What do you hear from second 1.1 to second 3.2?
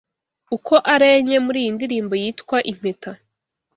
enye muri iyi ndirimbo yitwa Impeta